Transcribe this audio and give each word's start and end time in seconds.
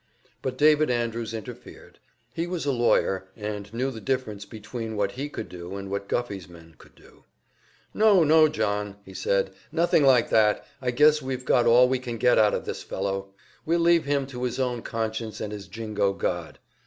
But 0.41 0.57
David 0.57 0.89
Andrews 0.89 1.31
interfered. 1.31 1.99
He 2.33 2.47
was 2.47 2.65
a 2.65 2.71
lawyer, 2.71 3.27
and 3.35 3.71
knew 3.71 3.91
the 3.91 4.01
difference 4.01 4.45
between 4.45 4.95
what 4.95 5.11
he 5.11 5.29
could 5.29 5.47
do 5.47 5.75
and 5.75 5.91
what 5.91 6.07
Guffey's 6.07 6.49
men 6.49 6.73
could 6.79 6.95
do. 6.95 7.23
"No, 7.93 8.23
no, 8.23 8.47
John," 8.47 8.95
he 9.05 9.13
said, 9.13 9.53
"nothing 9.71 10.03
like 10.03 10.31
that. 10.31 10.65
I 10.81 10.89
guess 10.89 11.21
we've 11.21 11.45
got 11.45 11.67
all 11.67 11.87
we 11.87 11.99
can 11.99 12.17
get 12.17 12.39
out 12.39 12.55
of 12.55 12.65
this 12.65 12.81
fellow. 12.81 13.35
We'll 13.63 13.79
leave 13.79 14.05
him 14.05 14.25
to 14.25 14.41
his 14.41 14.59
own 14.59 14.81
conscience 14.81 15.39
and 15.39 15.53
his 15.53 15.67
Jingo 15.67 16.13
God. 16.13 16.57